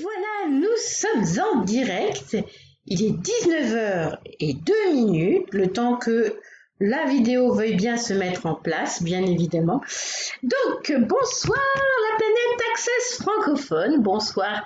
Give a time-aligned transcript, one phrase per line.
[0.00, 2.36] voilà, nous sommes en direct.
[2.86, 6.36] Il est 19h et 2 minutes, le temps que
[6.78, 9.80] la vidéo veuille bien se mettre en place, bien évidemment.
[10.42, 14.62] Donc, bonsoir la planète Access francophone, bonsoir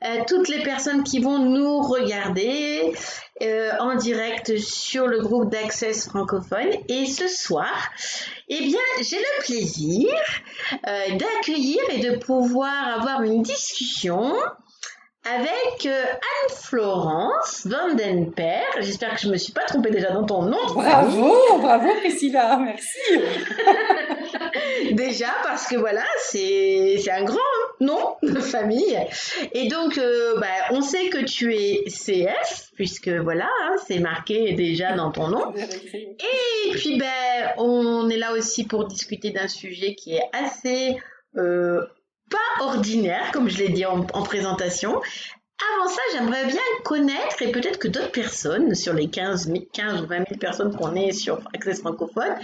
[0.00, 2.92] à toutes les personnes qui vont nous regarder
[3.42, 6.70] euh, en direct sur le groupe d'Access francophone.
[6.88, 7.90] Et ce soir,
[8.48, 10.10] eh bien, j'ai le plaisir
[10.86, 14.34] euh, d'accueillir et de pouvoir avoir une discussion
[15.24, 18.62] avec euh, Anne-Florence Vandenper.
[18.80, 20.66] J'espère que je me suis pas trompée déjà dans ton nom.
[20.74, 22.98] Bravo, bravo Priscilla, merci.
[24.92, 27.38] déjà parce que voilà, c'est c'est un grand
[27.80, 28.98] nom de famille.
[29.52, 34.52] Et donc, euh, bah, on sait que tu es CF, puisque voilà, hein, c'est marqué
[34.52, 35.52] déjà dans ton nom.
[35.54, 40.96] Et puis, ben, on est là aussi pour discuter d'un sujet qui est assez
[41.36, 41.84] euh,
[42.30, 45.00] pas ordinaire, comme je l'ai dit en, présentation.
[45.68, 50.06] Avant ça, j'aimerais bien connaître, et peut-être que d'autres personnes, sur les 15, 15 ou
[50.06, 52.34] 20 000 personnes qu'on est sur Access Francophone,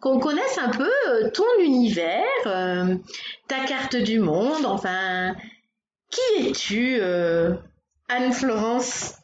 [0.00, 2.96] qu'on connaisse un peu euh, ton univers, euh,
[3.48, 5.34] ta carte du monde, enfin,
[6.10, 7.54] qui es-tu, euh,
[8.08, 9.16] Anne-Florence?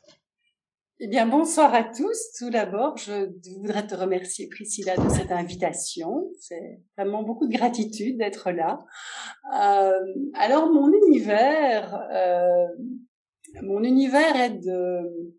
[1.00, 2.33] Eh bien, bonsoir à tous.
[2.36, 3.28] Tout d'abord, je
[3.60, 6.24] voudrais te remercier, Priscilla, de cette invitation.
[6.40, 8.80] C'est vraiment beaucoup de gratitude d'être là.
[9.55, 9.92] Euh,
[10.34, 12.66] alors, mon univers, euh,
[13.62, 15.34] mon univers est de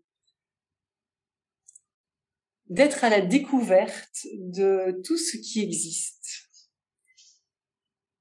[2.68, 6.50] d'être à la découverte de tout ce qui existe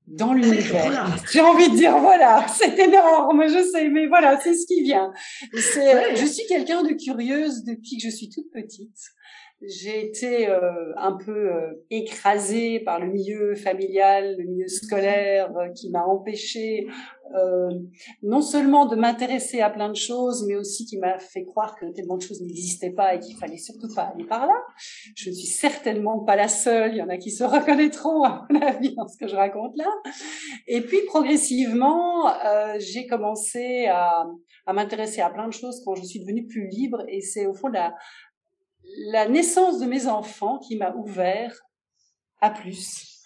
[0.08, 1.16] dans l'univers.
[1.32, 5.14] J'ai envie de dire, voilà, c'est énorme, je sais, mais voilà, c'est ce qui vient.
[5.54, 8.98] C'est, je suis quelqu'un de curieuse depuis que je suis toute petite
[9.62, 15.68] j'ai été euh, un peu euh, écrasée par le milieu familial, le milieu scolaire, euh,
[15.74, 16.88] qui m'a empêchée
[18.24, 21.86] non seulement de m'intéresser à plein de choses, mais aussi qui m'a fait croire que
[21.94, 24.56] tellement de choses n'existaient pas et qu'il fallait surtout pas aller par là.
[25.16, 26.94] Je ne suis certainement pas la seule.
[26.94, 29.78] Il y en a qui se reconnaîtront à mon avis dans ce que je raconte
[29.78, 29.86] là.
[30.66, 32.34] Et puis progressivement,
[32.80, 34.26] j'ai commencé à,
[34.66, 37.04] à m'intéresser à plein de choses quand je suis devenue plus libre.
[37.10, 37.94] Et c'est au fond la,
[38.98, 41.54] la naissance de mes enfants qui m'a ouvert
[42.42, 43.19] à plus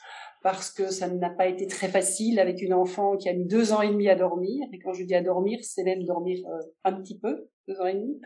[0.43, 3.71] parce que ça n'a pas été très facile avec une enfant qui a mis deux
[3.71, 4.67] ans et demi à dormir.
[4.73, 7.85] Et quand je dis à dormir, c'est même dormir euh, un petit peu, deux ans
[7.85, 8.19] et demi.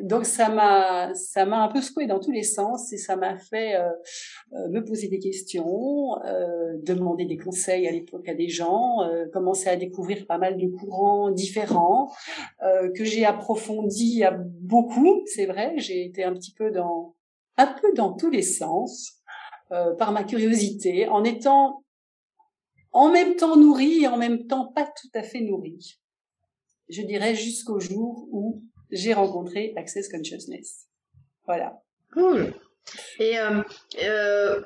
[0.00, 3.36] Donc ça m'a, ça m'a un peu secoué dans tous les sens et ça m'a
[3.36, 3.90] fait euh,
[4.54, 6.16] euh, me poser des questions,
[6.82, 8.98] demander des conseils à l'époque à des gens,
[9.30, 12.10] commencer à découvrir pas mal de courants différents
[12.94, 15.22] que j'ai approfondi à beaucoup.
[15.26, 17.14] C'est vrai, j'ai été un petit peu dans,
[17.56, 19.19] un peu dans tous les sens.
[19.72, 21.84] Euh, par ma curiosité, en étant
[22.90, 26.00] en même temps nourrie et en même temps pas tout à fait nourrie.
[26.88, 30.88] Je dirais jusqu'au jour où j'ai rencontré Access Consciousness.
[31.46, 31.80] Voilà.
[32.12, 32.52] Cool.
[33.20, 33.62] Et euh,
[34.02, 34.60] euh,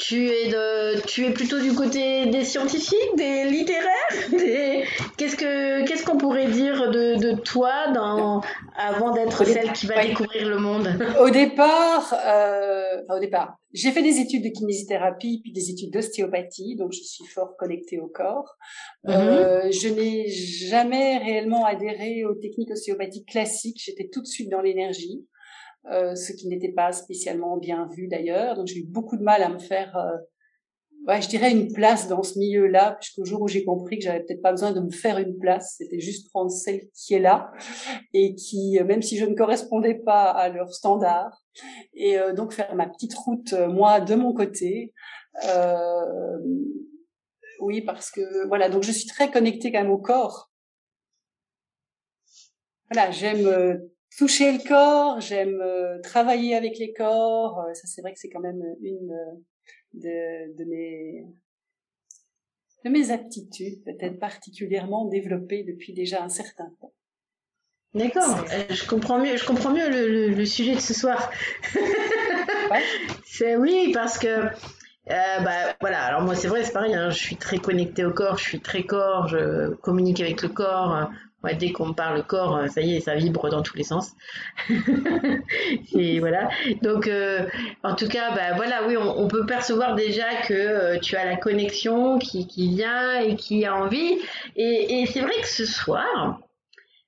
[0.00, 4.84] tu es de, tu es plutôt du côté des scientifiques, des littéraires, des...
[5.18, 8.40] qu'est-ce que qu'est-ce qu'on pourrait dire de, de toi dans
[8.76, 10.88] avant d'être celle qui va découvrir le monde?
[11.20, 16.76] Au départ, euh, au départ, j'ai fait des études de kinésithérapie puis des études d'ostéopathie,
[16.76, 18.56] donc je suis fort connectée au corps.
[19.04, 19.14] Mhm.
[19.14, 23.80] euh, je n'ai jamais réellement adhéré aux techniques ostéopathiques classiques.
[23.84, 25.26] J'étais tout de suite dans l'énergie.
[25.86, 28.54] Euh, ce qui n'était pas spécialement bien vu d'ailleurs.
[28.54, 30.16] Donc j'ai eu beaucoup de mal à me faire, euh,
[31.06, 34.20] ouais, je dirais une place dans ce milieu-là, puisqu'au jour où j'ai compris que j'avais
[34.20, 37.50] peut-être pas besoin de me faire une place, c'était juste prendre celle qui est là
[38.12, 41.42] et qui, euh, même si je ne correspondais pas à leurs standards,
[41.94, 44.92] et donc faire ma petite route moi de mon côté.
[47.60, 50.50] oui, parce que voilà, donc je suis très connectée quand même au corps.
[52.90, 53.80] Voilà, j'aime
[54.16, 57.60] toucher le corps, j'aime euh, travailler avec les corps.
[57.60, 59.36] Euh, ça, c'est vrai que c'est quand même une euh,
[59.94, 61.26] de, de mes
[62.84, 66.94] de mes aptitudes, peut-être particulièrement développées depuis déjà un certain temps.
[67.92, 71.30] D'accord, je comprends mieux, je comprends mieux le, le, sujet de ce soir.
[73.26, 74.48] C'est oui parce que
[75.10, 78.12] euh, bah voilà, alors moi c'est vrai, c'est pareil, hein, je suis très connectée au
[78.12, 81.10] corps, je suis très corps, je communique avec le corps,
[81.42, 84.12] Ouais, dès qu'on parle corps, euh, ça y est, ça vibre dans tous les sens.
[85.94, 86.50] et voilà.
[86.82, 87.46] Donc, euh,
[87.82, 91.36] en tout cas, bah, voilà, oui, on, peut percevoir déjà que euh, tu as la
[91.36, 94.18] connexion qui, vient et qui a envie.
[94.56, 96.40] Et c'est vrai que ce soir,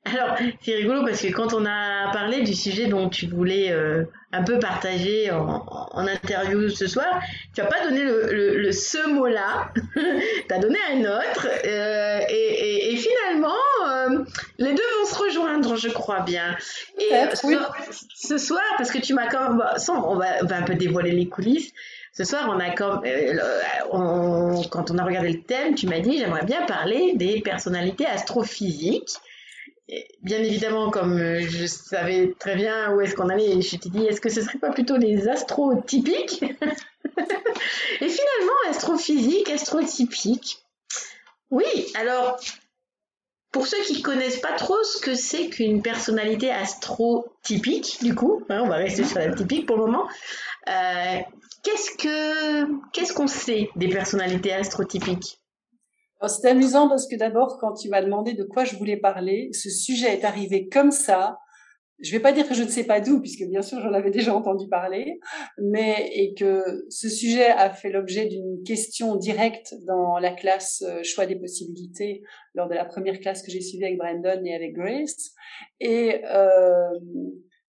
[0.04, 4.04] alors, c'est rigolo parce que quand on a parlé du sujet dont tu voulais euh,
[4.32, 7.20] un peu partager en, en, interview ce soir,
[7.54, 12.20] tu n'as pas donné le, le, le ce mot-là, tu as donné un autre, euh,
[12.28, 13.54] et, et, et, finalement,
[13.86, 14.24] euh,
[14.58, 16.56] les deux vont se rejoindre, je crois bien.
[16.98, 17.26] Et euh,
[18.12, 21.72] ce, soir, parce que tu m'as quand même, on va, un peu dévoiler les coulisses.
[22.12, 23.02] Ce soir, on a comme,
[24.70, 29.16] quand on a regardé le thème, tu m'as dit, j'aimerais bien parler des personnalités astrophysiques
[30.22, 34.20] bien évidemment, comme je savais très bien où est-ce qu'on allait, je t'ai dit, est-ce
[34.20, 36.42] que ce serait pas plutôt les astrotypiques
[38.00, 40.58] Et finalement, astrophysique, astrotypique.
[41.50, 42.40] Oui, alors,
[43.52, 48.62] pour ceux qui connaissent pas trop ce que c'est qu'une personnalité astrotypique, du coup, hein,
[48.64, 50.08] on va rester sur la typique pour le moment.
[50.68, 51.18] Euh,
[51.62, 55.41] qu'est-ce que qu'est-ce qu'on sait des personnalités astrotypiques?
[56.28, 59.70] C'est amusant parce que d'abord, quand tu m'as demandé de quoi je voulais parler, ce
[59.70, 61.38] sujet est arrivé comme ça.
[62.00, 64.10] Je vais pas dire que je ne sais pas d'où, puisque bien sûr j'en avais
[64.10, 65.20] déjà entendu parler,
[65.58, 71.04] mais et que ce sujet a fait l'objet d'une question directe dans la classe euh,
[71.04, 72.22] choix des possibilités
[72.54, 75.30] lors de la première classe que j'ai suivie avec Brandon et avec Grace,
[75.78, 76.90] et euh,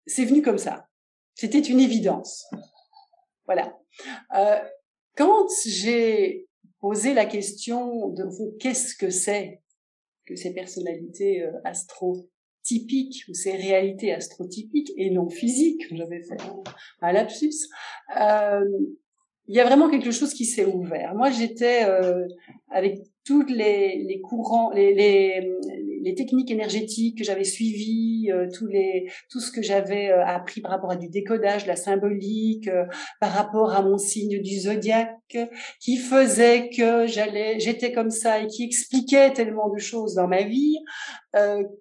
[0.07, 0.87] c'est venu comme ça.
[1.35, 2.45] C'était une évidence.
[3.45, 3.77] Voilà.
[4.35, 4.59] Euh,
[5.15, 6.47] quand j'ai
[6.83, 8.25] poser la question de
[8.59, 9.61] qu'est-ce que c'est
[10.25, 16.35] que ces personnalités euh, astrotypiques ou ces réalités astrotypiques et non physiques, j'avais fait
[16.99, 17.69] un, lapsus,
[18.19, 18.65] euh,
[19.47, 21.15] il y a vraiment quelque chose qui s'est ouvert.
[21.15, 22.27] Moi, j'étais euh,
[22.69, 25.39] avec toutes les, les courants, les, les,
[26.03, 30.61] les, techniques énergétiques que j'avais suivies, euh, tous les, tout ce que j'avais euh, appris
[30.61, 32.85] par rapport à du décodage, la symbolique, euh,
[33.19, 35.37] par rapport à mon signe du zodiaque,
[35.79, 40.43] qui faisait que j'allais, j'étais comme ça et qui expliquait tellement de choses dans ma
[40.43, 40.77] vie.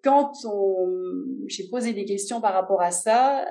[0.03, 0.87] quand on,
[1.49, 3.45] j'ai posé des questions par rapport à ça,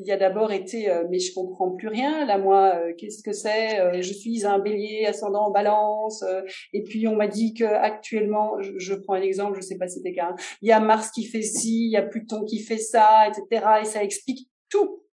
[0.00, 2.24] il y a d'abord été euh, mais je comprends plus rien.
[2.24, 6.24] Là moi euh, qu'est-ce que c'est euh, je suis un bélier ascendant en balance
[6.72, 9.98] et puis on m'a dit que actuellement je, prends un exemple je sais pas si
[9.98, 12.78] c'était qu'un il y a Mars qui fait ci il y a Pluton qui fait
[12.78, 15.04] ça etc et ça explique tout.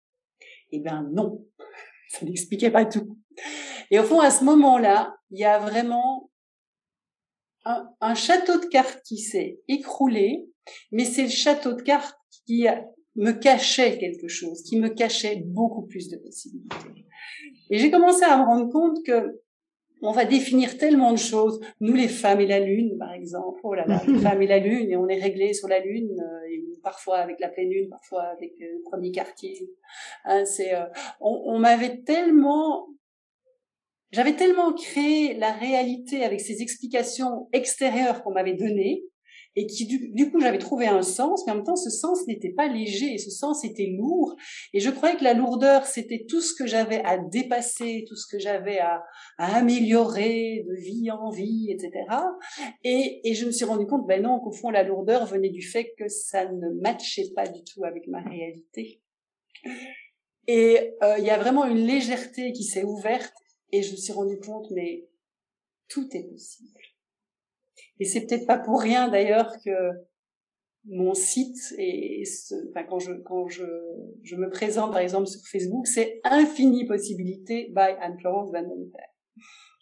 [0.70, 1.44] Eh ben non.
[2.08, 3.18] Ça n'expliquait pas tout.
[3.90, 6.30] Et au fond à ce moment-là il y a vraiment
[7.64, 10.46] un, un château de cartes qui s'est écroulé
[10.92, 12.16] mais c'est le château de cartes
[12.46, 12.84] qui a
[13.16, 16.76] me cachait quelque chose, qui me cachait beaucoup plus de possibilités.
[17.70, 19.40] Et j'ai commencé à me rendre compte que
[20.02, 21.60] on va définir tellement de choses.
[21.80, 23.60] Nous, les femmes et la lune, par exemple.
[23.62, 26.10] Oh là là, les femmes et la lune, et on est réglé sur la lune,
[26.20, 29.58] euh, et parfois avec la pleine lune, parfois avec le premier quartier.
[30.24, 30.84] Hein, c'est, euh,
[31.20, 32.88] on, on m'avait tellement,
[34.12, 39.02] j'avais tellement créé la réalité avec ces explications extérieures qu'on m'avait données,
[39.56, 42.52] et qui du, coup j'avais trouvé un sens, mais en même temps ce sens n'était
[42.52, 44.36] pas léger, ce sens était lourd,
[44.72, 48.26] et je croyais que la lourdeur c'était tout ce que j'avais à dépasser, tout ce
[48.30, 49.02] que j'avais à,
[49.38, 52.04] à, améliorer de vie en vie, etc.
[52.84, 55.62] Et, et je me suis rendu compte, ben non, qu'au fond la lourdeur venait du
[55.62, 59.00] fait que ça ne matchait pas du tout avec ma réalité.
[60.46, 63.34] Et euh, il y a vraiment une légèreté qui s'est ouverte,
[63.72, 65.08] et je me suis rendu compte, mais
[65.88, 66.80] tout est possible.
[67.98, 69.70] Et c'est peut-être pas pour rien d'ailleurs que
[70.88, 72.22] mon site et
[72.70, 73.64] enfin, quand je quand je,
[74.22, 78.64] je me présente par exemple sur Facebook, c'est infini possibilités by Anne-Florence Van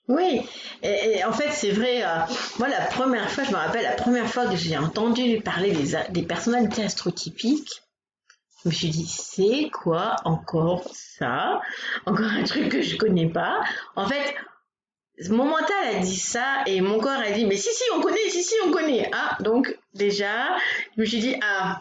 [0.08, 0.40] Oui,
[0.82, 2.02] et, en fait c'est vrai.
[2.02, 2.20] Euh,
[2.58, 5.94] moi la première fois, je me rappelle la première fois que j'ai entendu parler des,
[6.11, 7.83] des personnalités astrotypiques,
[8.62, 11.61] je me suis dit c'est quoi encore ça?
[12.06, 13.61] Encore un truc que je connais pas.
[13.94, 14.35] En fait,
[15.30, 18.28] mon mental a dit ça et mon corps a dit mais si si on connaît
[18.28, 19.11] si si on connaît.
[19.12, 20.56] Ah donc déjà
[20.97, 21.80] je me suis dit ah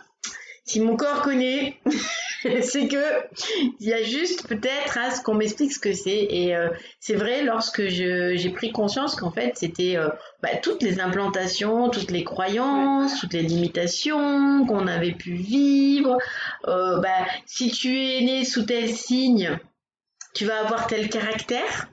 [0.65, 1.79] si mon corps connaît
[2.61, 3.03] c'est que
[3.79, 6.27] il y a juste peut-être à ce qu'on m'explique ce que c'est.
[6.29, 10.09] Et euh, c'est vrai lorsque j'ai pris conscience qu'en fait c'était euh,
[10.41, 16.17] bah, toutes les implantations toutes les croyances toutes les limitations qu'on avait pu vivre
[16.67, 19.57] euh, bah, si tu es né sous tel signe
[20.33, 21.87] tu vas avoir tel caractère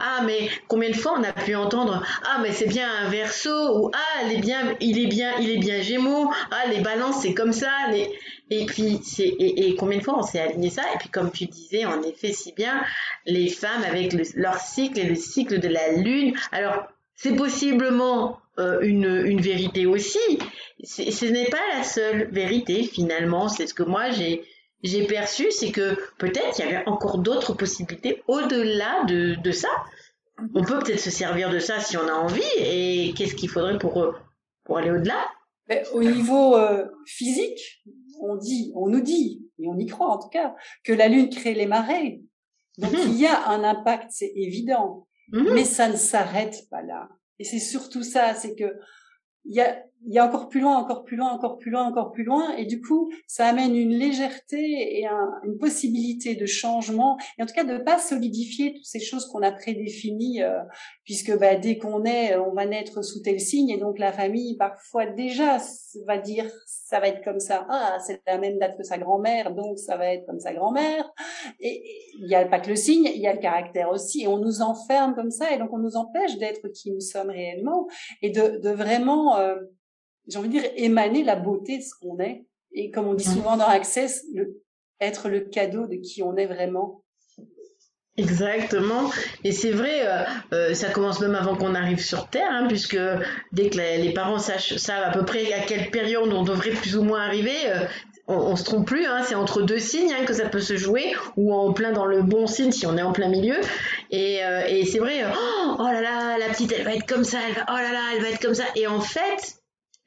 [0.00, 3.50] ah, mais combien de fois on a pu entendre Ah, mais c'est bien un verso
[3.50, 6.30] ou Ah, il est bien, il est bien, il est bien Gémeaux.
[6.50, 7.70] Ah, les balances, c'est comme ça.
[7.90, 8.10] Les...
[8.50, 10.82] Et puis, c'est et, combien de fois on s'est aligné ça?
[10.94, 12.82] Et puis, comme tu disais, en effet, si bien,
[13.26, 16.34] les femmes avec leur cycle et le cycle de la lune.
[16.52, 20.38] Alors, c'est possiblement euh, une, une vérité aussi.
[20.84, 23.48] Ce n'est pas la seule vérité finalement.
[23.48, 24.44] C'est ce que moi j'ai
[24.82, 29.68] j'ai perçu, c'est que peut-être il y avait encore d'autres possibilités au-delà de, de ça.
[30.54, 32.42] On peut peut-être se servir de ça si on a envie.
[32.58, 34.12] Et qu'est-ce qu'il faudrait pour, euh,
[34.64, 35.26] pour aller au-delà?
[35.92, 37.82] Au niveau euh, physique,
[38.20, 40.54] on dit, on nous dit, et on y croit en tout cas,
[40.84, 42.22] que la Lune crée les marées.
[42.78, 43.00] Donc mhm.
[43.08, 45.06] il y a un impact, c'est évident.
[45.32, 45.54] Mhm.
[45.54, 47.08] Mais ça ne s'arrête pas là.
[47.38, 48.78] Et c'est surtout ça, c'est que
[49.44, 51.84] il y a, il y a encore plus loin, encore plus loin, encore plus loin,
[51.84, 56.46] encore plus loin, et du coup, ça amène une légèreté et un, une possibilité de
[56.46, 60.60] changement, et en tout cas de pas solidifier toutes ces choses qu'on a prédéfinies, euh,
[61.04, 64.56] puisque bah, dès qu'on est, on va naître sous tel signe, et donc la famille
[64.56, 65.58] parfois déjà
[66.06, 69.54] va dire ça va être comme ça, ah c'est la même date que sa grand-mère,
[69.54, 71.10] donc ça va être comme sa grand-mère,
[71.60, 71.82] et
[72.18, 74.38] il n'y a pas que le signe, il y a le caractère aussi, et on
[74.38, 77.88] nous enferme comme ça, et donc on nous empêche d'être qui nous sommes réellement,
[78.22, 79.56] et de, de vraiment euh,
[80.28, 82.44] j'ai envie de dire, émaner la beauté de ce qu'on est.
[82.72, 84.62] Et comme on dit souvent dans Access, le,
[85.00, 87.02] être le cadeau de qui on est vraiment.
[88.18, 89.10] Exactement.
[89.44, 92.98] Et c'est vrai, euh, euh, ça commence même avant qu'on arrive sur Terre, hein, puisque
[93.52, 96.96] dès que les, parents sachent, savent à peu près à quelle période on devrait plus
[96.96, 97.86] ou moins arriver, euh,
[98.26, 100.76] on, on, se trompe plus, hein, c'est entre deux signes hein, que ça peut se
[100.76, 103.60] jouer, ou en plein dans le bon signe si on est en plein milieu.
[104.10, 107.38] Et, et c'est vrai, oh, oh, là là, la petite elle va être comme ça,
[107.48, 108.64] elle va, oh là là, elle va être comme ça.
[108.74, 109.57] Et en fait,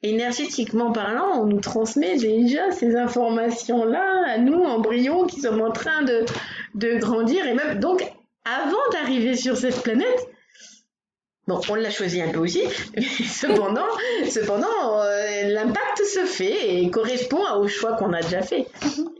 [0.02, 6.02] énergétiquement parlant, on nous transmet déjà ces informations-là à nous, embryons, qui sommes en train
[6.02, 6.24] de,
[6.74, 7.46] de grandir.
[7.46, 8.02] Et même, donc,
[8.44, 10.28] avant d'arriver sur cette planète,
[11.46, 12.62] bon, on l'a choisi un peu aussi,
[12.96, 13.86] mais cependant,
[14.28, 18.66] cependant euh, l'impact se fait et correspond au choix qu'on a déjà fait.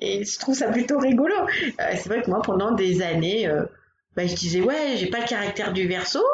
[0.01, 1.35] Et je trouve ça plutôt rigolo.
[1.37, 3.63] Euh, c'est vrai que moi, pendant des années, euh,
[4.17, 6.25] bah, je disais, ouais, j'ai pas le caractère du verso,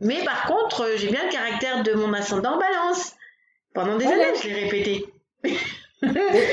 [0.00, 3.14] mais par contre, j'ai bien le caractère de mon ascendant balance.
[3.78, 5.06] Pendant des années, je l'ai répété.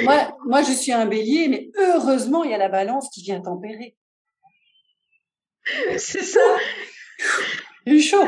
[0.03, 3.41] moi, moi, je suis un bélier, mais heureusement, il y a la balance qui vient
[3.41, 3.97] tempérer.
[5.97, 6.39] C'est ça.
[7.87, 8.27] Du chaud.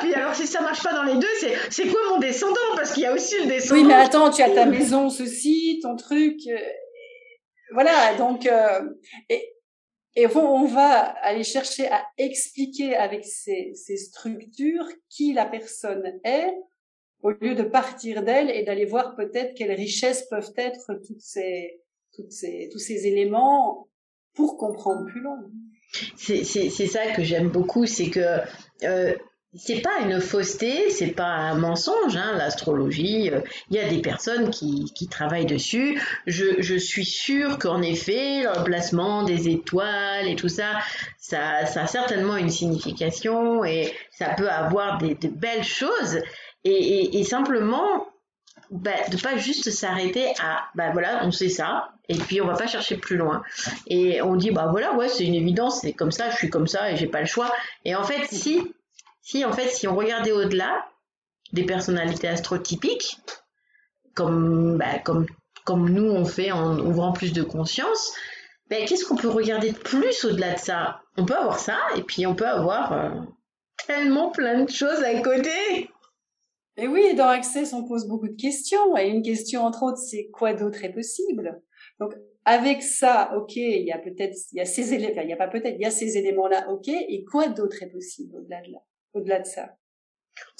[0.00, 2.54] Puis alors, si ça marche pas dans les deux, c'est, c'est quoi mon descendant?
[2.76, 3.80] Parce qu'il y a aussi le descendant.
[3.80, 6.38] Oui, mais attends, tu as ta maison, ceci, ton truc.
[6.46, 6.56] Euh,
[7.72, 8.80] voilà, donc, euh,
[9.28, 9.44] et,
[10.14, 16.54] et on va aller chercher à expliquer avec ces, ces structures qui la personne est,
[17.22, 21.80] au lieu de partir d'elle et d'aller voir peut-être quelles richesses peuvent être toutes ces,
[22.14, 23.88] toutes ces, tous ces éléments
[24.34, 25.38] pour comprendre plus loin.
[26.16, 28.40] C'est, ça que j'aime beaucoup, c'est que
[28.84, 29.14] euh,
[29.54, 33.30] c'est pas une fausseté, c'est pas un mensonge, hein, l'astrologie.
[33.30, 36.00] Euh, il y a des personnes qui, qui travaillent dessus.
[36.26, 40.78] Je, je suis sûre qu'en effet, le placement des étoiles et tout ça,
[41.18, 46.18] ça, ça a certainement une signification et ça peut avoir des, de belles choses
[46.68, 48.06] et, simplement
[48.70, 52.54] bah, de pas juste s'arrêter à bah voilà on sait ça et puis on va
[52.54, 53.42] pas chercher plus loin.
[53.86, 56.66] Et on dit bah voilà ouais c'est une évidence c'est comme ça je suis comme
[56.66, 57.52] ça et j'ai pas le choix.
[57.84, 58.62] Et en fait si
[59.22, 60.86] si en fait si on regardait au-delà
[61.52, 63.18] des personnalités astrotypiques
[64.14, 65.26] comme bah, comme
[65.64, 68.12] comme nous on fait en ouvrant plus de conscience
[68.70, 71.00] ben, qu'est-ce qu'on peut regarder de plus au-delà de ça?
[71.16, 73.10] On peut avoir ça et puis on peut avoir euh,
[73.86, 75.90] tellement plein de choses à côté
[76.78, 78.96] et oui, dans Access, on pose beaucoup de questions.
[78.96, 81.60] Et une question, entre autres, c'est quoi d'autre est possible?
[82.00, 85.32] Donc, avec ça, ok, il y a peut-être, il y a ces éléments, il n'y
[85.32, 86.88] a pas peut-être, il y a ces éléments-là, ok.
[86.88, 88.78] Et quoi d'autre est possible au-delà de là,
[89.12, 89.76] au-delà de ça?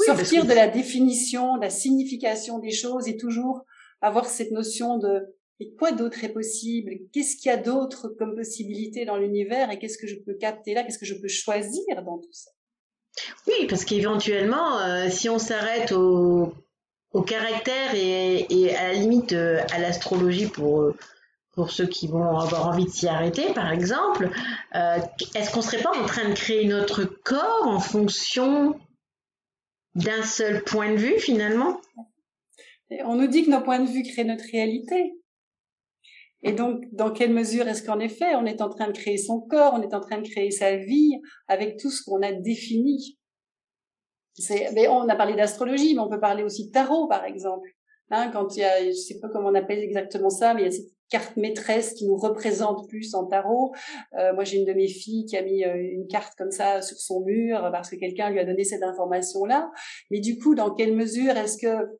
[0.04, 3.64] Sortir de la définition, de la signification des choses et toujours
[4.00, 5.22] avoir cette notion de
[5.60, 6.98] et quoi d'autre est possible?
[7.12, 10.75] Qu'est-ce qu'il y a d'autre comme possibilité dans l'univers et qu'est-ce que je peux capter
[10.75, 10.84] là?
[10.84, 12.50] Qu'est-ce que je peux choisir dans tout ça?
[13.46, 16.54] Oui, parce qu'éventuellement, euh, si on s'arrête au,
[17.26, 20.92] caractère et, à la limite euh, à l'astrologie pour,
[21.52, 24.30] pour ceux qui vont avoir envie de s'y arrêter, par exemple,
[24.76, 24.98] euh,
[25.34, 28.78] est-ce qu'on serait pas en train de créer notre corps en fonction
[29.96, 31.80] d'un seul point de vue finalement?
[33.04, 35.14] On nous dit que nos points de vue créent notre réalité.
[36.42, 39.40] Et donc, dans quelle mesure est-ce qu'en effet, on est en train de créer son
[39.40, 43.18] corps, on est en train de créer sa vie avec tout ce qu'on a défini?
[44.73, 47.68] Mais On a parlé d'astrologie, mais on peut parler aussi de tarot, par exemple.
[48.11, 50.64] Hein, quand il y a, je sais pas comment on appelle exactement ça, mais il
[50.64, 53.73] y a cette carte maîtresse qui nous représente plus en tarot.
[54.18, 56.83] Euh, moi, j'ai une de mes filles qui a mis euh, une carte comme ça
[56.83, 59.71] sur son mur parce que quelqu'un lui a donné cette information-là.
[60.11, 61.99] Mais du coup, dans quelle mesure est-ce que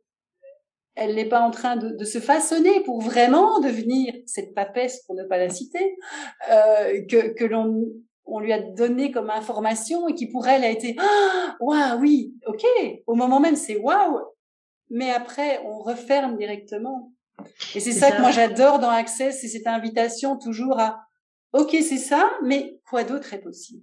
[0.99, 5.15] elle n'est pas en train de, de, se façonner pour vraiment devenir cette papesse, pour
[5.15, 5.97] ne pas la citer,
[6.51, 7.85] euh, que, que l'on
[8.31, 12.35] on lui a donné comme information et qui pour elle a été ah waouh oui
[12.47, 12.63] ok
[13.07, 14.21] au moment même c'est waouh
[14.91, 17.13] mais après on referme directement.
[17.75, 21.01] Et c'est ça, que moi j'adore dans Access c'est cette invitation toujours à
[21.53, 23.83] ok c'est ça mais quoi d'autre est possible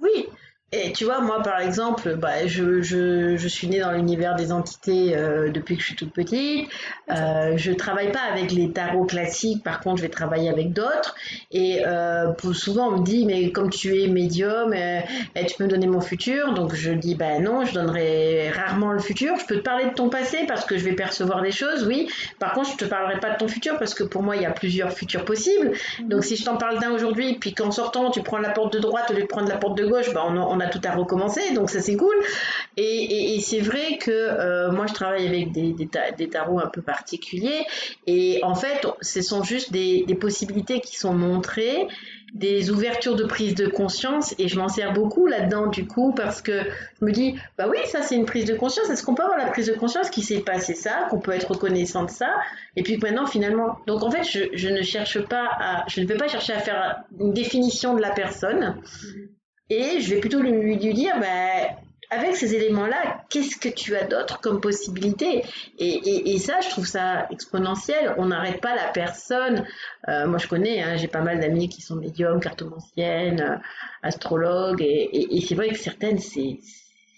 [0.00, 0.28] oui
[0.74, 4.52] Et tu vois, moi, par exemple, bah, je, je, je suis née dans l'univers des
[4.52, 6.66] entités euh, depuis que je suis toute petite.
[7.10, 11.14] Euh, je travaille pas avec les tarots classiques, par contre, je vais travailler avec d'autres.
[11.50, 15.00] Et euh, souvent, on me dit, mais comme tu es médium, euh,
[15.34, 16.54] eh, tu peux me donner mon futur?
[16.54, 19.36] Donc, je dis, ben non, je donnerai rarement le futur.
[19.36, 22.08] Je peux te parler de ton passé parce que je vais percevoir des choses, oui.
[22.38, 24.46] Par contre, je te parlerai pas de ton futur parce que pour moi, il y
[24.46, 25.72] a plusieurs futurs possibles.
[26.00, 28.78] Donc, si je t'en parle d'un aujourd'hui, puis qu'en sortant, tu prends la porte de
[28.78, 31.52] droite au lieu de prendre la porte de gauche, ben, on, on tout à recommencer,
[31.54, 32.14] donc ça c'est cool.
[32.76, 37.66] Et, c'est vrai que euh, moi je travaille avec des, tarots un peu particuliers,
[38.06, 41.88] et en fait ce sont juste des, possibilités qui sont montrées,
[42.34, 46.40] des ouvertures de prise de conscience, et je m'en sers beaucoup là-dedans du coup, parce
[46.40, 46.62] que
[47.00, 49.38] je me dis, bah oui, ça c'est une prise de conscience, est-ce qu'on peut avoir
[49.38, 52.34] la prise de conscience qui s'est passé ça, qu'on peut être reconnaissant de ça,
[52.76, 56.28] et puis maintenant finalement, donc en fait je, ne cherche pas je ne vais pas
[56.28, 58.76] chercher à faire une définition de la personne,
[59.72, 61.76] et je vais plutôt lui, dire, bah,
[62.10, 65.44] avec ces éléments-là, qu'est-ce que tu as d'autre comme possibilité?
[65.78, 68.14] Et, ça, je trouve ça exponentiel.
[68.18, 69.64] On n'arrête pas la personne.
[70.08, 73.56] Euh, moi, je connais, hein, j'ai pas mal d'amis qui sont médiums, cartomanciennes, euh,
[74.02, 76.58] astrologues, et, c'est vrai que certaines, c'est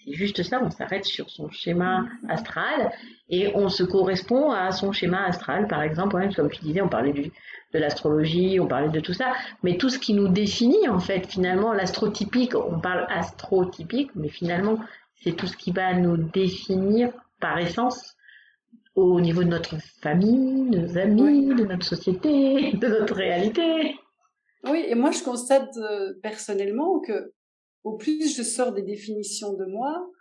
[0.07, 0.61] juste ça.
[0.63, 2.91] On s'arrête sur son schéma astral
[3.29, 5.67] et on se correspond à son schéma astral.
[5.67, 7.31] Par exemple, comme tu disais, on parlait du,
[7.73, 9.33] de l'astrologie, on parlait de tout ça,
[9.63, 14.79] mais tout ce qui nous définit en fait, finalement, l'astrotypique, on parle astrotypique, mais finalement,
[15.23, 18.15] c'est tout ce qui va nous définir par essence
[18.95, 23.97] au niveau de notre famille, de nos amis, de notre société, de notre réalité.
[24.63, 27.33] Oui, et moi je constate euh, personnellement que
[27.85, 30.11] au plus je sors des définitions de moi,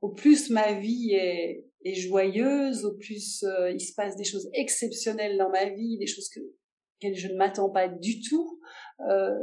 [0.00, 5.36] au plus ma vie est, joyeuse, au plus euh, il se passe des choses exceptionnelles
[5.36, 6.40] dans ma vie, des choses que
[7.02, 8.60] je ne m'attends pas du tout.
[9.10, 9.36] Euh,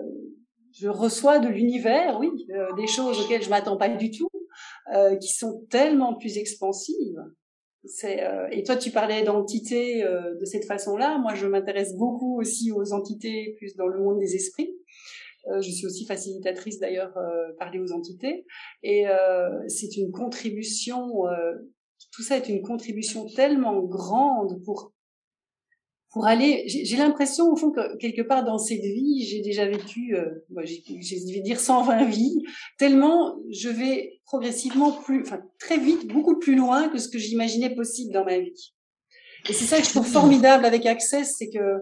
[0.71, 4.29] je reçois de l'univers, oui, euh, des choses auxquelles je m'attends pas du tout,
[5.21, 7.19] qui sont tellement plus expansives.
[8.51, 11.19] Et toi, tu parlais d'entités de cette façon-là.
[11.19, 14.73] Moi, je m'intéresse beaucoup aussi aux entités plus dans le monde des esprits.
[15.61, 17.13] Je suis aussi facilitatrice d'ailleurs
[17.57, 18.45] parler aux entités.
[18.83, 19.05] Et
[19.67, 21.23] c'est une contribution,
[22.11, 24.93] tout ça est une contribution tellement grande pour
[26.11, 30.15] pour aller, j'ai l'impression au fond que quelque part dans cette vie, j'ai déjà vécu,
[30.15, 32.43] euh, j'ai vais dire 120 vies,
[32.79, 37.75] tellement je vais progressivement plus, enfin très vite, beaucoup plus loin que ce que j'imaginais
[37.75, 38.73] possible dans ma vie.
[39.47, 41.77] Et c'est ça que je trouve formidable avec Access, c'est que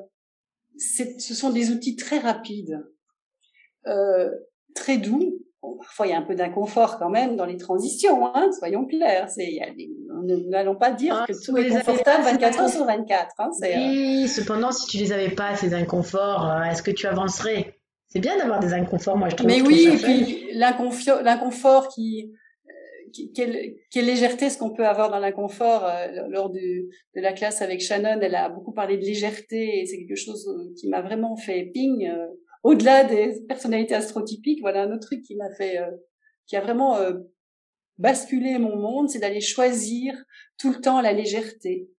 [0.78, 2.86] ce sont des outils très rapides,
[3.88, 4.30] euh,
[4.76, 8.50] très doux, parfois il y a un peu d'inconfort quand même dans les transitions, hein,
[8.58, 9.30] soyons clairs.
[9.30, 9.68] C'est, y a
[10.10, 13.36] nous n'allons pas dire ah, que tout est confortable 24 heures sur 24.
[13.40, 17.08] Hein, oui, euh, cependant, si tu les avais pas ces inconforts, euh, est-ce que tu
[17.08, 17.76] avancerais?
[18.08, 19.48] C'est bien d'avoir des inconforts, moi je trouve.
[19.48, 22.32] Mais oui, et puis l'inconfort qui
[23.34, 25.90] quelle, quelle, légèreté est-ce qu'on peut avoir dans l'inconfort
[26.30, 29.98] lors de, de, la classe avec Shannon elle a beaucoup parlé de légèreté et c'est
[29.98, 30.46] quelque chose
[30.78, 32.08] qui m'a vraiment fait ping
[32.68, 35.90] au-delà des personnalités astrotypiques, voilà un autre truc qui m'a fait, euh,
[36.48, 37.14] qui a vraiment euh,
[37.98, 40.14] basculé mon monde, c'est d'aller choisir
[40.58, 41.90] tout le temps la légèreté.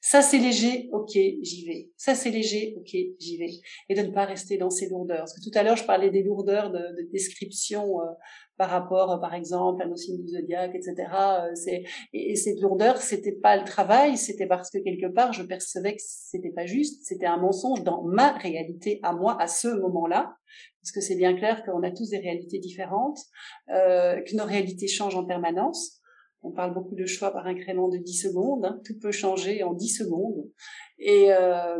[0.00, 1.90] Ça c'est léger, ok, j'y vais.
[1.96, 3.50] Ça c'est léger, ok, j'y vais.
[3.88, 5.24] Et de ne pas rester dans ces lourdeurs.
[5.24, 8.04] Parce que tout à l'heure je parlais des lourdeurs de, de description euh,
[8.62, 10.94] par rapport, par exemple, à nos signes du zodiaque, etc.
[11.12, 15.42] Euh, c'est et, cette lourdeur, c'était pas le travail, c'était parce que quelque part, je
[15.42, 19.66] percevais que c'était pas juste, c'était un mensonge dans ma réalité à moi à ce
[19.66, 20.36] moment-là,
[20.80, 23.18] parce que c'est bien clair qu'on a tous des réalités différentes,
[23.70, 26.00] euh, que nos réalités changent en permanence.
[26.42, 28.64] On parle beaucoup de choix par incrément de 10 secondes.
[28.64, 28.80] Hein.
[28.84, 30.48] Tout peut changer en 10 secondes.
[30.98, 31.78] Et euh,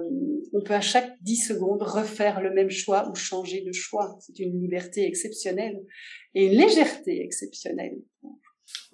[0.53, 4.17] on peut à chaque 10 secondes refaire le même choix ou changer de choix.
[4.21, 5.81] C'est une liberté exceptionnelle
[6.35, 7.99] et une légèreté exceptionnelle.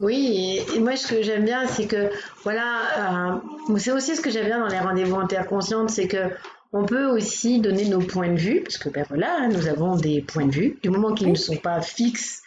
[0.00, 2.10] Oui, et, moi ce que j'aime bien, c'est que
[2.44, 6.30] voilà, euh, c'est aussi ce que j'aime bien dans les rendez-vous interconscientes, c'est que
[6.72, 10.22] on peut aussi donner nos points de vue, parce que ben voilà, nous avons des
[10.22, 10.78] points de vue.
[10.82, 12.42] Du moment qu'ils ne sont pas fixes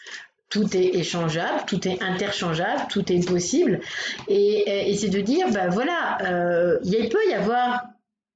[0.52, 3.80] tout est échangeable, tout est interchangeable, tout est possible.
[4.28, 7.86] Et, c'est de dire, ben voilà, euh, il peut y avoir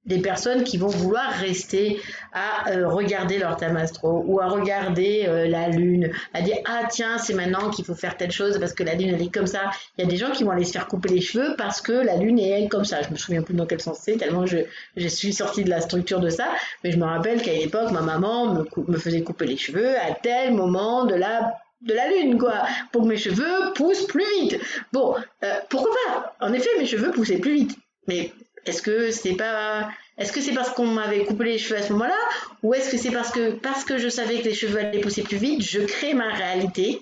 [0.06, 2.00] des personnes qui vont vouloir rester
[2.32, 7.18] à euh, regarder leur tamastro ou à regarder euh, la lune, à dire ah tiens
[7.18, 9.62] c'est maintenant qu'il faut faire telle chose parce que la lune elle est comme ça.
[9.98, 11.90] Il y a des gens qui vont aller se faire couper les cheveux parce que
[11.90, 13.02] la lune est comme ça.
[13.02, 14.58] Je me souviens plus dans quel sens c'est tellement je,
[14.96, 16.46] je suis sortie de la structure de ça,
[16.84, 20.54] mais je me rappelle qu'à l'époque ma maman me faisait couper les cheveux à tel
[20.54, 24.58] moment de la de la lune, quoi, pour que mes cheveux poussent plus vite.
[24.92, 26.36] Bon, euh, pourquoi pas?
[26.40, 27.78] En effet, mes cheveux poussaient plus vite.
[28.06, 28.32] Mais
[28.66, 31.92] est-ce que c'est pas, est-ce que c'est parce qu'on m'avait coupé les cheveux à ce
[31.92, 32.18] moment-là,
[32.62, 35.22] ou est-ce que c'est parce que parce que je savais que les cheveux allaient pousser
[35.22, 37.00] plus vite, je crée ma réalité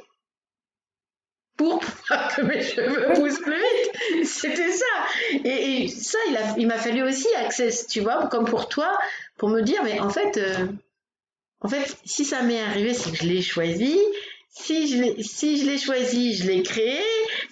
[1.56, 4.24] pour que mes cheveux poussent plus vite?
[4.26, 4.84] C'était ça.
[5.44, 6.18] Et, ça,
[6.58, 8.98] il, m'a fallu aussi accès, tu vois, comme pour toi,
[9.38, 10.66] pour me dire, mais en fait, euh,
[11.60, 13.98] en fait, si ça m'est arrivé, c'est que je l'ai choisi.
[14.56, 17.00] Si je l'ai, si je l'ai choisi, je l'ai créé.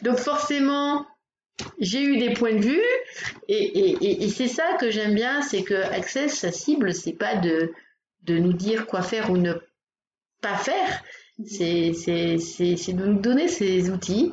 [0.03, 1.07] Donc forcément,
[1.79, 2.83] j'ai eu des points de vue.
[3.49, 7.37] Et, et, et c'est ça que j'aime bien, c'est que Access, sa cible, c'est pas
[7.37, 7.73] de,
[8.23, 9.55] de nous dire quoi faire ou ne
[10.41, 11.03] pas faire
[11.47, 14.33] c'est de nous donner ces outils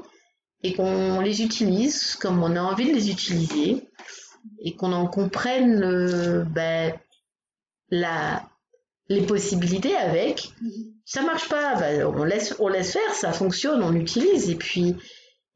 [0.64, 3.90] et qu'on les utilise comme on a envie de les utiliser
[4.60, 6.94] et qu'on en comprenne ben,
[7.90, 8.50] la,
[9.10, 10.54] les possibilités avec.
[11.06, 14.95] Ça marche pas, ben, on, laisse, on laisse faire, ça fonctionne, on l'utilise et puis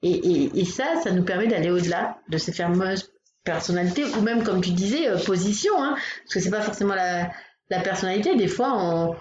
[0.04, 3.10] et, et, ça, ça nous permet d'aller au-delà de ces fameuses
[3.46, 7.32] personnalités ou même comme tu disais euh, position, hein, parce que c'est pas forcément la,
[7.70, 8.36] la personnalité.
[8.36, 9.16] Des fois, on,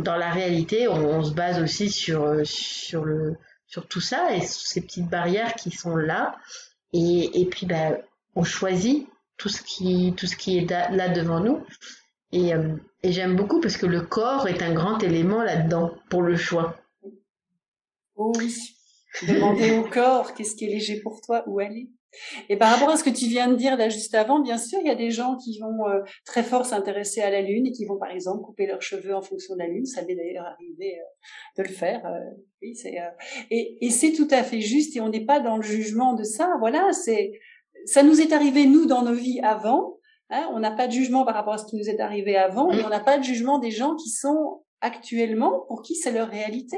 [0.00, 4.40] dans la réalité, on, se base aussi sur, euh, sur, le, sur tout ça et
[4.40, 6.36] ces petites barrières qui sont là.
[6.92, 7.98] Et, et puis, ben,
[8.36, 11.64] on choisit tout ce qui, tout ce qui est là devant nous.
[12.30, 16.22] Et, euh, et j'aime beaucoup parce que le corps est un grand élément là-dedans pour
[16.22, 16.76] le choix.
[18.16, 18.56] Oh oui.
[19.28, 21.90] Demander au corps qu'est-ce qui est léger pour toi, où aller.
[22.48, 24.78] Et par rapport à ce que tu viens de dire là juste avant, bien sûr,
[24.80, 27.72] il y a des gens qui vont euh, très fort s'intéresser à la lune et
[27.72, 29.84] qui vont par exemple couper leurs cheveux en fonction de la lune.
[29.84, 32.06] Ça m'est d'ailleurs arrivé euh, de le faire.
[32.06, 32.18] Euh,
[32.62, 32.94] oui, c'est
[33.50, 36.22] et, et c'est tout à fait juste et on n'est pas dans le jugement de
[36.22, 36.48] ça.
[36.60, 37.32] Voilà, c'est
[37.84, 39.98] ça nous est arrivé nous dans nos vies avant.
[40.30, 42.70] Hein, on n'a pas de jugement par rapport à ce qui nous est arrivé avant
[42.70, 42.86] et mmh.
[42.86, 46.76] on n'a pas de jugement des gens qui sont actuellement pour qui c'est leur réalité.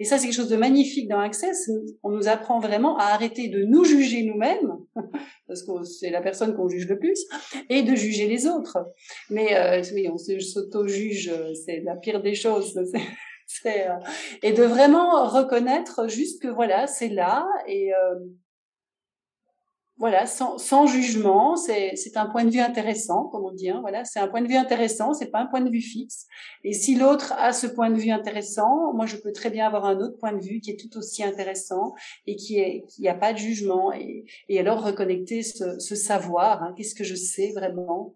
[0.00, 1.70] Et ça, c'est quelque chose de magnifique dans Access.
[2.02, 4.76] On nous apprend vraiment à arrêter de nous juger nous-mêmes,
[5.46, 7.24] parce que c'est la personne qu'on juge le plus,
[7.70, 8.78] et de juger les autres.
[9.30, 11.32] Mais euh, oui, on s'auto-juge,
[11.64, 12.78] c'est la pire des choses.
[13.46, 13.96] C'est, euh,
[14.42, 18.14] et de vraiment reconnaître juste que voilà, c'est là et euh,
[20.04, 23.70] voilà, sans, sans jugement, c'est un point de vue intéressant, comme on dit.
[23.70, 26.26] Hein, voilà, c'est un point de vue intéressant, c'est pas un point de vue fixe.
[26.62, 29.86] Et si l'autre a ce point de vue intéressant, moi je peux très bien avoir
[29.86, 31.94] un autre point de vue qui est tout aussi intéressant
[32.26, 36.62] et qui est qui a pas de jugement et, et alors reconnecter ce, ce savoir.
[36.62, 38.14] Hein, Qu'est-ce que je sais vraiment?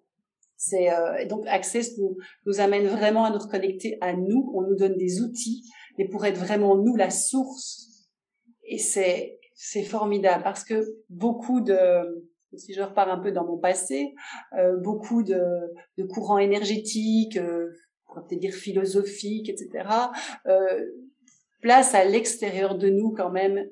[0.59, 4.53] C'est euh, donc Access nous nous amène vraiment à nous reconnecter à nous.
[4.55, 5.63] On nous donne des outils,
[5.97, 7.87] mais pour être vraiment nous la source.
[8.67, 11.77] Et c'est c'est formidable parce que beaucoup de,
[12.57, 14.15] si je repars un peu dans mon passé,
[14.57, 15.43] euh, beaucoup de,
[15.99, 17.67] de, courants énergétiques, euh,
[18.07, 19.89] on pourrait peut-être dire philosophiques, etc.,
[20.47, 20.85] euh,
[21.61, 23.69] place à l'extérieur de nous quand même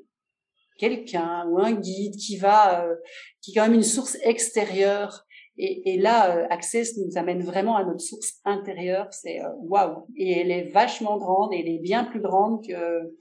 [0.77, 2.97] quelqu'un ou un guide qui va, euh,
[3.41, 5.25] qui est quand même une source extérieure.
[5.57, 9.07] Et, et là, euh, Access nous amène vraiment à notre source intérieure.
[9.13, 13.17] C'est euh, waouh Et elle est vachement grande et elle est bien plus grande que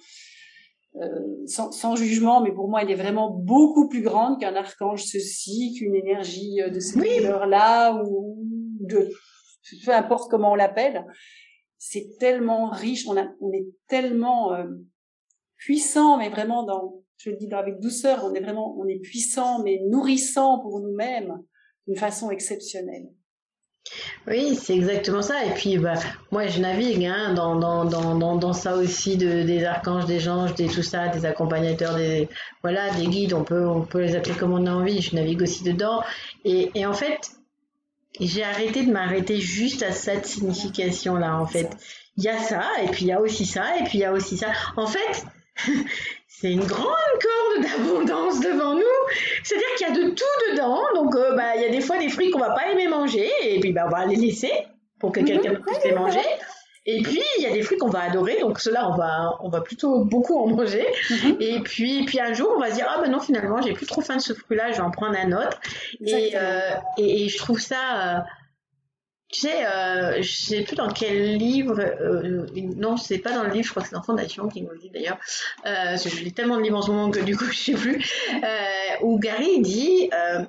[1.01, 5.03] euh, sans, sans, jugement, mais pour moi, elle est vraiment beaucoup plus grande qu'un archange
[5.03, 8.37] ceci, qu'une énergie euh, de cette couleur-là, ou
[8.79, 9.09] de
[9.85, 11.05] peu importe comment on l'appelle.
[11.77, 14.65] C'est tellement riche, on, a, on est tellement euh,
[15.57, 19.61] puissant, mais vraiment dans, je le dis avec douceur, on est vraiment, on est puissant,
[19.63, 21.43] mais nourrissant pour nous-mêmes
[21.87, 23.09] d'une façon exceptionnelle.
[24.27, 25.45] Oui, c'est exactement ça.
[25.45, 25.93] Et puis, bah,
[26.31, 30.55] moi, je navigue hein, dans, dans, dans, dans, ça aussi de, des archanges, des anges,
[30.55, 32.27] des tout ça, des accompagnateurs, des
[32.63, 33.33] voilà, des guides.
[33.33, 35.01] On peut, on peut les appeler comme on a envie.
[35.01, 36.03] Je navigue aussi dedans.
[36.43, 37.31] Et, et en fait,
[38.19, 41.39] j'ai arrêté de m'arrêter juste à cette signification-là.
[41.39, 41.69] En fait,
[42.17, 44.05] il y a ça, et puis il y a aussi ça, et puis il y
[44.05, 44.47] a aussi ça.
[44.77, 45.25] En fait,
[46.45, 48.81] c'est une grande corde d'abondance devant nous.
[49.43, 50.79] C'est-à-dire qu'il y a de tout dedans.
[50.93, 53.31] Donc, euh, bah, il y a des fois des fruits qu'on va pas aimer manger,
[53.41, 54.51] et puis bah, on va les laisser
[54.99, 55.25] pour que mhm.
[55.25, 56.19] quelqu'un puisse les manger.
[56.87, 59.49] Et puis il y a des fruits qu'on va adorer, donc ceux-là on va on
[59.49, 60.85] va plutôt beaucoup en manger.
[61.09, 61.37] Mhm.
[61.39, 63.87] Et puis puis un jour on va se dire ah ben non finalement j'ai plus
[63.87, 65.59] trop faim de ce fruit-là, je vais en prendre un autre.
[66.05, 66.59] Et, euh,
[66.99, 68.19] et, je trouve ça euh,
[69.35, 72.45] tu sais, euh, je sais plus dans quel livre, euh,
[72.77, 74.79] non, c'est pas dans le livre, je crois que c'est dans Fondation qui nous le
[74.79, 75.17] dit d'ailleurs,
[75.65, 78.09] euh, je lis tellement de livres en ce moment que du coup je sais plus,
[78.33, 78.47] euh,
[79.01, 80.43] où Gary dit, euh,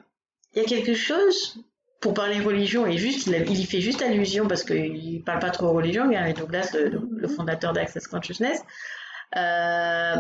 [0.55, 1.59] il y a quelque chose,
[2.01, 5.51] pour parler religion, et juste, il, il y fait juste allusion parce qu'il parle pas
[5.51, 8.61] trop religion, Gary Douglas, le, le fondateur d'Access Consciousness,
[9.37, 10.17] euh,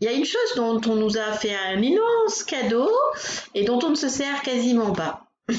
[0.00, 2.90] il y a une chose dont on nous a fait un immense cadeau
[3.54, 5.30] et dont on ne se sert quasiment pas.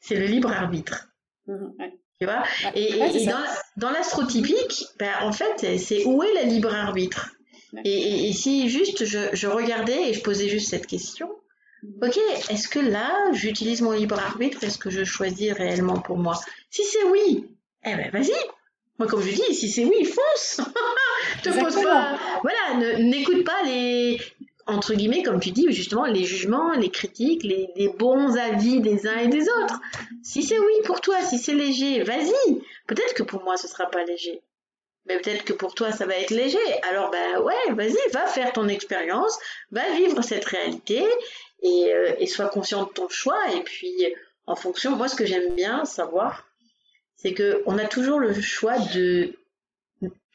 [0.00, 1.07] c'est le libre arbitre.
[1.48, 1.74] Mhm,
[2.20, 3.44] tu vois Et, dans,
[3.76, 7.30] dans l'astrotypique, ben, en fait, c'est où est la libre arbitre?
[7.84, 11.30] Et, si juste je, regardais et je posais juste cette question,
[11.82, 12.08] mhm.
[12.08, 12.18] ok,
[12.50, 14.62] est-ce que là, j'utilise mon libre arbitre?
[14.62, 16.38] Est-ce que je choisis réellement pour moi?
[16.70, 17.46] Si c'est oui,
[17.84, 18.32] eh ben vas-y.
[18.98, 20.60] Moi, comme je dis, si c'est oui, fonce.
[21.42, 22.18] Te pose pas.
[22.42, 24.20] Voilà, n'écoute pas les
[24.68, 29.16] entre guillemets, comme tu dis, justement, les jugements, les critiques, les, bons avis des uns
[29.16, 29.80] et des autres.
[30.22, 32.60] Si c'est oui pour toi, si c'est léger, vas-y.
[32.86, 34.42] Peut-être que pour moi, ce sera pas léger.
[35.06, 36.58] Mais peut-être que pour toi, ça va être léger.
[36.90, 39.38] Alors, ben ouais, vas-y, va faire ton expérience,
[39.70, 41.02] va vivre cette réalité
[41.62, 43.40] et, euh, sois conscient de ton choix.
[43.54, 43.90] Et puis,
[44.46, 46.46] en fonction, moi, ce que j'aime bien savoir,
[47.16, 49.32] c'est que on a toujours le choix de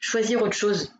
[0.00, 0.92] choisir autre chose.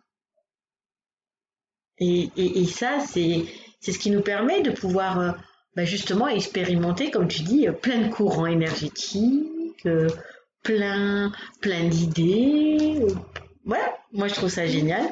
[1.99, 3.45] Et, et, et ça, c'est
[3.81, 5.31] ce qui nous permet de pouvoir euh,
[5.75, 10.07] bah justement expérimenter, comme tu dis, plein de courants énergétiques, euh,
[10.63, 11.31] plein
[11.61, 13.05] plein d'idées.
[13.65, 15.11] Voilà, moi je trouve ça génial.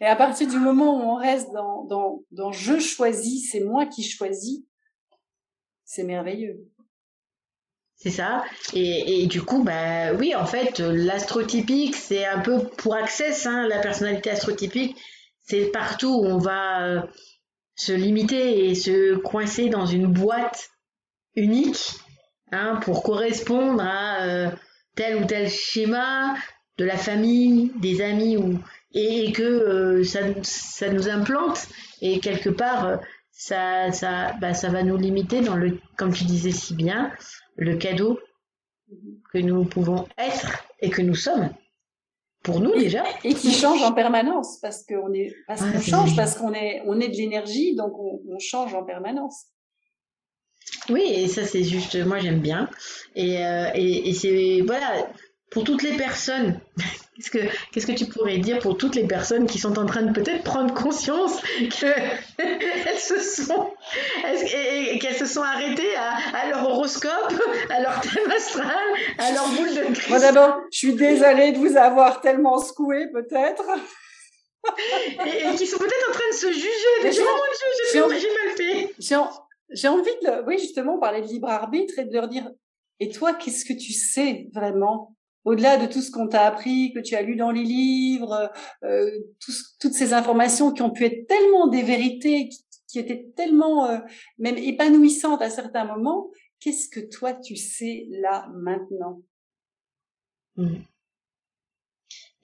[0.00, 3.86] Et à partir du moment où on reste dans, dans, dans je choisis, c'est moi
[3.86, 4.60] qui choisis,
[5.84, 6.68] c'est merveilleux.
[7.96, 8.44] C'est ça.
[8.74, 13.66] Et, et, du coup, bah oui, en fait, l'astrotypique, c'est un peu pour Access, hein,
[13.66, 14.96] la personnalité astrotypique,
[15.48, 17.02] c'est partout où on va euh,
[17.74, 20.68] se limiter et se coincer dans une boîte
[21.34, 21.92] unique
[22.52, 24.50] hein, pour correspondre à euh,
[24.94, 26.34] tel ou tel schéma
[26.76, 28.58] de la famille, des amis ou
[28.92, 31.66] et, que euh, ça, nous implante
[32.00, 36.50] et quelque part ça ça bah, ça va nous limiter dans le comme tu disais
[36.50, 37.12] si bien
[37.56, 38.18] le cadeau
[39.32, 41.50] que nous pouvons être et que nous sommes.
[42.42, 43.04] Pour nous déjà.
[43.24, 47.00] Et qui change en permanence parce qu'on est, parce qu'on change, parce qu'on est, on
[47.00, 49.46] est de l'énergie, donc on, on, change en permanence.
[50.88, 52.70] Oui, et ça c'est juste, moi j'aime bien.
[53.16, 55.08] Et, euh, et, et c'est, voilà,
[55.50, 56.60] pour toutes les personnes,
[57.18, 57.38] qu'est-ce que,
[57.72, 60.44] qu'est-ce que tu pourrais dire pour toutes les personnes qui sont en train de peut-être
[60.44, 62.18] prendre conscience qu'elles
[62.98, 63.70] se sont,
[64.44, 67.32] et, qu'elles se sont arrêtées à, à, leur horoscope,
[67.70, 68.70] à leur thème astral,
[69.18, 70.10] à leur boule de cristal.
[70.10, 73.64] Moi d'abord, je suis désolée de vous avoir tellement secoué peut-être.
[75.26, 77.20] et, qui sont peut-être en train de se juger.
[78.00, 78.94] Mon Dieu, j'ai mal fait.
[79.70, 82.50] J'ai envie de, oui, justement, parler de libre arbitre et de leur dire,
[83.00, 85.14] et toi, qu'est-ce que tu sais vraiment?
[85.48, 88.52] Au-delà de tout ce qu'on t'a appris, que tu as lu dans les livres,
[88.84, 89.10] euh,
[89.80, 92.50] toutes ces informations qui ont pu être tellement des vérités,
[92.86, 93.98] qui, étaient tellement euh,
[94.38, 96.30] même épanouissantes à certains moments,
[96.60, 99.22] qu'est-ce que toi tu sais là maintenant?
[100.56, 100.74] Mmh.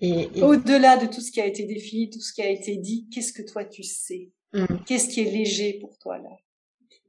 [0.01, 3.07] et, Au-delà de tout ce qui a été défini, tout ce qui a été dit,
[3.13, 4.31] qu'est-ce que toi tu sais?
[4.55, 4.67] Mmh.
[4.87, 6.31] Qu'est-ce qui est léger pour toi là?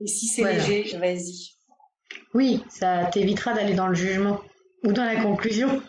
[0.02, 1.56] Et si c'est léger, vas-y.
[2.34, 4.42] Oui, ça t'évitera d'aller dans le jugement
[4.86, 5.82] ou dans la conclusion.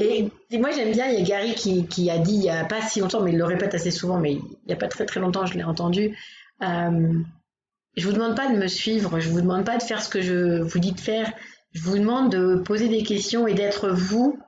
[0.00, 2.80] Et, moi j'aime bien, il y a Gary qui, a dit il n'y a pas
[2.80, 5.20] si longtemps, mais il le répète assez souvent, mais il n'y a pas très très
[5.20, 6.16] longtemps, je l'ai entendu.
[6.62, 7.12] Euh,
[7.96, 10.22] je vous demande pas de me suivre, je vous demande pas de faire ce que
[10.22, 11.30] je vous dis de faire,
[11.72, 14.38] je vous demande de poser des questions et d'être vous,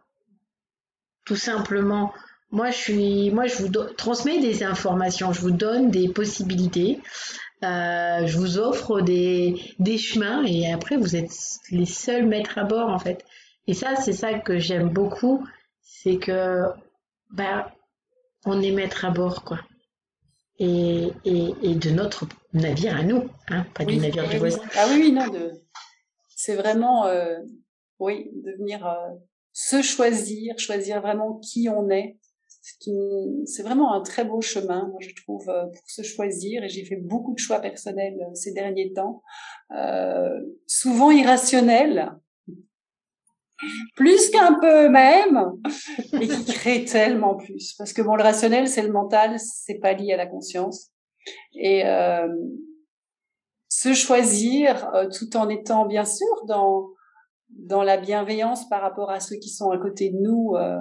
[1.26, 2.14] tout simplement.
[2.50, 7.00] Moi je suis, moi je vous transmets des informations, je vous donne des possibilités.
[7.62, 11.30] Euh, je vous offre des, des chemins et après vous êtes
[11.70, 13.22] les seuls maîtres à bord en fait.
[13.66, 15.46] Et ça, c'est ça que j'aime beaucoup,
[15.82, 16.62] c'est que
[17.30, 17.66] ben
[18.46, 19.60] on est maître à bord quoi.
[20.58, 24.62] Et, et, et de notre navire à nous, hein, pas du navire du voisin.
[24.74, 25.52] Ah oui, oui, non, de...
[26.28, 27.38] c'est vraiment, euh,
[27.98, 28.94] oui, de venir euh,
[29.52, 32.18] se choisir, choisir vraiment qui on est
[32.60, 36.64] c'est vraiment un très beau chemin, je trouve, euh, pour se choisir.
[36.64, 39.22] Et j'ai fait beaucoup de choix personnels euh, ces derniers temps,
[39.74, 42.12] euh, souvent irrationnels,
[43.96, 45.52] plus qu'un peu même,
[46.20, 47.74] et qui créent tellement plus.
[47.78, 50.90] Parce que bon, le rationnel, c'est le mental, c'est pas lié à la conscience.
[51.54, 52.28] Et euh,
[53.68, 56.88] se choisir euh, tout en étant bien sûr dans
[57.50, 60.54] dans la bienveillance par rapport à ceux qui sont à côté de nous.
[60.56, 60.78] Euh,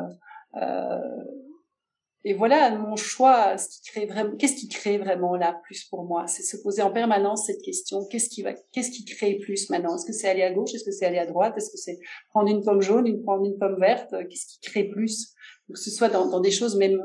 [2.26, 6.04] et voilà mon choix, ce qui crée vraiment, qu'est-ce qui crée vraiment là plus pour
[6.04, 9.70] moi, c'est se poser en permanence cette question qu'est-ce qui va, qu'est-ce qui crée plus
[9.70, 9.96] maintenant?
[9.96, 10.74] Est-ce que c'est aller à gauche?
[10.74, 11.54] Est-ce que c'est aller à droite?
[11.56, 14.14] Est-ce que c'est prendre une pomme jaune, une prendre une pomme verte?
[14.30, 15.34] Qu'est-ce qui crée plus?
[15.74, 17.02] Que ce soit dans, dans des choses même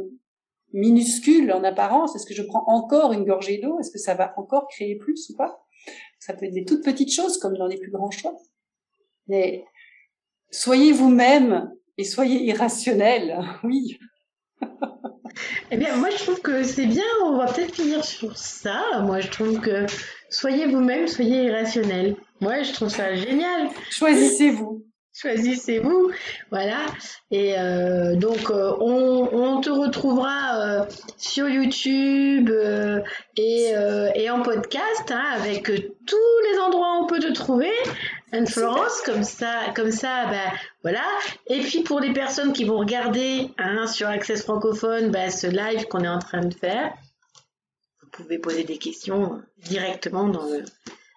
[0.74, 2.16] minuscules en apparence.
[2.16, 3.78] Est-ce que je prends encore une gorgée d'eau?
[3.78, 5.64] Est-ce que ça va encore créer plus ou pas?
[6.18, 8.36] Ça peut être des toutes petites choses comme dans les plus grands choix.
[9.28, 9.64] Mais
[10.50, 13.42] soyez vous-même et soyez irrationnel.
[13.62, 13.98] Oui.
[15.70, 17.04] Eh bien, moi, je trouve que c'est bien.
[17.24, 18.82] On va peut-être finir sur ça.
[19.02, 19.86] Moi, je trouve que
[20.28, 22.16] soyez vous-même, soyez irrationnel.
[22.40, 23.68] Moi, je trouve ça génial.
[23.90, 24.84] Choisissez-vous.
[25.16, 26.10] Choisissez-vous,
[26.50, 26.86] voilà.
[27.30, 30.84] Et euh, donc, euh, on, on, te retrouvera euh,
[31.16, 32.50] sur YouTube
[33.36, 33.72] et,
[34.16, 37.70] et, en podcast, hein, avec tous les endroits où on peut te trouver.
[38.34, 40.50] Anne-Florence, comme ça, comme ça, ben
[40.82, 41.04] voilà.
[41.46, 45.86] Et puis pour les personnes qui vont regarder hein, sur Access francophone, ben, ce live
[45.86, 46.92] qu'on est en train de faire,
[48.02, 50.64] vous pouvez poser des questions directement dans le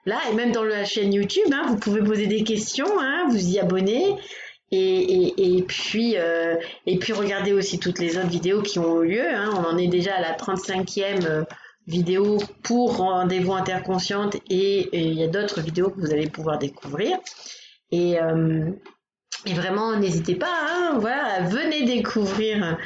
[0.06, 1.52] là et même dans la chaîne YouTube.
[1.52, 4.16] Hein, vous pouvez poser des questions, hein, vous y abonner.
[4.70, 9.16] Et, et, puis euh, et puis regardez aussi toutes les autres vidéos qui ont eu
[9.16, 9.28] lieu.
[9.28, 9.50] Hein.
[9.56, 11.46] On en est déjà à la 35e
[11.88, 17.18] vidéo pour rendez-vous interconsciente et il y a d'autres vidéos que vous allez pouvoir découvrir.
[17.92, 18.70] Et, euh,
[19.46, 22.78] et vraiment, n'hésitez pas, hein, voilà, venez découvrir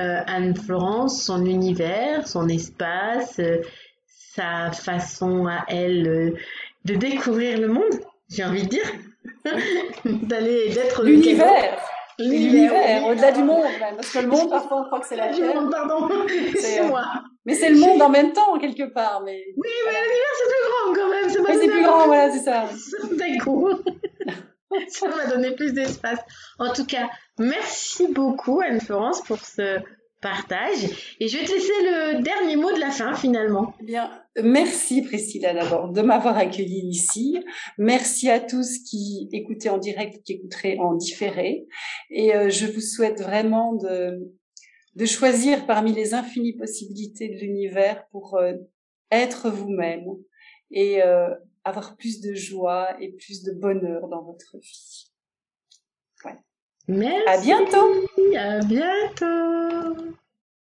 [0.00, 3.62] euh, Anne-Florence, son univers, son espace, euh,
[4.06, 6.34] sa façon à elle
[6.84, 8.92] de découvrir le monde, j'ai envie de dire,
[10.04, 11.78] d'aller d'être l'univers.
[12.20, 15.54] L'univers, au-delà du monde, parce que le monde, parfois, on croit que c'est la Terre.
[15.70, 16.08] Pardon,
[16.56, 17.04] c'est moi.
[17.48, 19.22] Mais c'est le monde en même temps, quelque part.
[19.24, 19.42] Mais...
[19.56, 21.30] Oui, mais l'univers, c'est plus grand quand même.
[21.30, 22.68] C'est oui, c'est plus grand, voilà, c'est ça.
[23.16, 23.80] D'accord.
[24.88, 26.18] ça m'a donné plus d'espace.
[26.58, 27.08] En tout cas,
[27.38, 29.78] merci beaucoup, Anne-Florence, pour ce
[30.20, 31.14] partage.
[31.20, 33.72] Et je vais te laisser le dernier mot de la fin, finalement.
[33.80, 34.10] Eh bien,
[34.42, 37.42] merci Priscilla d'abord de m'avoir accueilli ici.
[37.78, 41.66] Merci à tous qui écoutaient en direct, qui écouteraient en différé.
[42.10, 44.18] Et euh, je vous souhaite vraiment de
[44.94, 48.54] de choisir parmi les infinies possibilités de l'univers pour euh,
[49.10, 50.06] être vous-même
[50.70, 55.10] et euh, avoir plus de joie et plus de bonheur dans votre vie.
[56.24, 56.38] Ouais.
[56.88, 57.28] Merci.
[57.28, 57.90] À bientôt.
[58.36, 60.18] À bientôt.